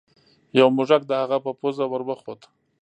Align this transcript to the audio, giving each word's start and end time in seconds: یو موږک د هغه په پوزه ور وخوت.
یو 0.59 0.67
موږک 0.77 1.01
د 1.07 1.11
هغه 1.21 1.37
په 1.45 1.51
پوزه 1.59 1.85
ور 1.87 2.01
وخوت. 2.09 2.41